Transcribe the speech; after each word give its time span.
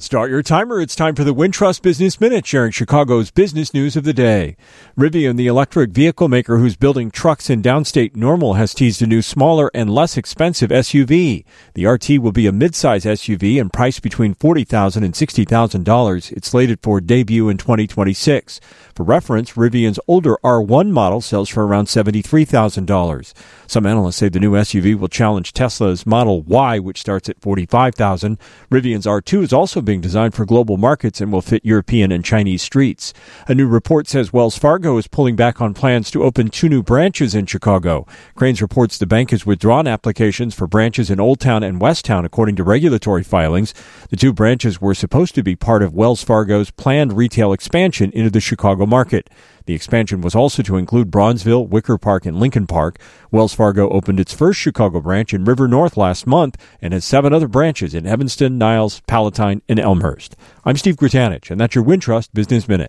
Start 0.00 0.30
your 0.30 0.42
timer. 0.42 0.80
It's 0.80 0.96
time 0.96 1.14
for 1.14 1.24
the 1.24 1.34
Wintrust 1.34 1.82
Business 1.82 2.22
Minute, 2.22 2.46
sharing 2.46 2.72
Chicago's 2.72 3.30
business 3.30 3.74
news 3.74 3.96
of 3.96 4.04
the 4.04 4.14
day. 4.14 4.56
Rivian, 4.96 5.36
the 5.36 5.46
electric 5.46 5.90
vehicle 5.90 6.26
maker 6.26 6.56
who's 6.56 6.74
building 6.74 7.10
trucks 7.10 7.50
in 7.50 7.60
downstate 7.60 8.16
Normal, 8.16 8.54
has 8.54 8.72
teased 8.72 9.02
a 9.02 9.06
new 9.06 9.20
smaller 9.20 9.70
and 9.74 9.90
less 9.90 10.16
expensive 10.16 10.70
SUV. 10.70 11.44
The 11.74 11.84
R2 11.84 12.18
will 12.18 12.32
be 12.32 12.46
a 12.46 12.50
midsize 12.50 13.04
SUV 13.04 13.60
and 13.60 13.70
priced 13.70 14.00
between 14.00 14.34
$40,000 14.34 15.04
and 15.04 15.12
$60,000. 15.12 16.32
It's 16.32 16.48
slated 16.48 16.78
for 16.82 17.02
debut 17.02 17.50
in 17.50 17.58
2026. 17.58 18.58
For 18.94 19.04
reference, 19.04 19.52
Rivian's 19.52 20.00
older 20.08 20.38
R1 20.42 20.92
model 20.92 21.20
sells 21.20 21.50
for 21.50 21.66
around 21.66 21.88
$73,000. 21.88 23.34
Some 23.66 23.84
analysts 23.84 24.16
say 24.16 24.30
the 24.30 24.40
new 24.40 24.52
SUV 24.52 24.98
will 24.98 25.08
challenge 25.08 25.52
Tesla's 25.52 26.06
Model 26.06 26.40
Y, 26.40 26.78
which 26.78 27.00
starts 27.00 27.28
at 27.28 27.40
$45,000. 27.40 28.38
Rivian's 28.70 29.04
R2 29.04 29.42
is 29.42 29.52
also 29.52 29.82
being 29.90 30.00
designed 30.00 30.32
for 30.34 30.44
global 30.44 30.76
markets 30.76 31.20
and 31.20 31.32
will 31.32 31.42
fit 31.42 31.64
European 31.64 32.12
and 32.12 32.24
Chinese 32.24 32.62
streets. 32.62 33.12
A 33.48 33.56
new 33.56 33.66
report 33.66 34.06
says 34.06 34.32
Wells 34.32 34.56
Fargo 34.56 34.98
is 34.98 35.08
pulling 35.08 35.34
back 35.34 35.60
on 35.60 35.74
plans 35.74 36.12
to 36.12 36.22
open 36.22 36.48
two 36.48 36.68
new 36.68 36.80
branches 36.80 37.34
in 37.34 37.44
Chicago. 37.44 38.06
Crain's 38.36 38.62
reports 38.62 38.98
the 38.98 39.04
bank 39.04 39.32
has 39.32 39.44
withdrawn 39.44 39.88
applications 39.88 40.54
for 40.54 40.68
branches 40.68 41.10
in 41.10 41.18
Old 41.18 41.40
Town 41.40 41.64
and 41.64 41.80
West 41.80 42.04
Town, 42.04 42.24
according 42.24 42.54
to 42.54 42.62
regulatory 42.62 43.24
filings. 43.24 43.74
The 44.10 44.16
two 44.16 44.32
branches 44.32 44.80
were 44.80 44.94
supposed 44.94 45.34
to 45.34 45.42
be 45.42 45.56
part 45.56 45.82
of 45.82 45.92
Wells 45.92 46.22
Fargo's 46.22 46.70
planned 46.70 47.14
retail 47.14 47.52
expansion 47.52 48.12
into 48.12 48.30
the 48.30 48.38
Chicago 48.38 48.86
market. 48.86 49.28
The 49.66 49.74
expansion 49.74 50.20
was 50.20 50.34
also 50.34 50.62
to 50.62 50.76
include 50.76 51.10
Bronzeville, 51.10 51.68
Wicker 51.68 51.98
Park, 51.98 52.26
and 52.26 52.38
Lincoln 52.38 52.66
Park. 52.66 52.98
Wells 53.30 53.54
Fargo 53.54 53.88
opened 53.90 54.18
its 54.18 54.32
first 54.32 54.58
Chicago 54.58 55.00
branch 55.00 55.32
in 55.32 55.44
River 55.44 55.68
North 55.68 55.96
last 55.96 56.26
month 56.26 56.56
and 56.80 56.92
has 56.92 57.04
seven 57.04 57.32
other 57.32 57.48
branches 57.48 57.94
in 57.94 58.06
Evanston, 58.06 58.58
Niles, 58.58 59.00
Palatine, 59.06 59.62
and 59.68 59.78
Elmhurst. 59.80 60.36
I'm 60.64 60.76
Steve 60.76 60.96
Grzanich, 60.96 61.50
and 61.50 61.60
that's 61.60 61.74
your 61.74 61.84
Wintrust 61.84 62.28
Business 62.32 62.68
Minute. 62.68 62.88